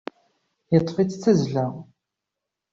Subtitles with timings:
[0.73, 1.65] Yeṭṭef-itt d tazzla.